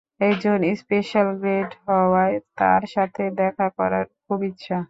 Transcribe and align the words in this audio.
একজন 0.21 0.59
special 0.75 1.27
grade 1.37 1.69
হওয়ায়, 1.85 2.37
তার 2.55 2.81
সাথে 2.87 3.23
দেখা 3.41 3.67
করার 3.77 4.05
খুব 4.23 4.39
ইচ্ছা। 4.43 4.77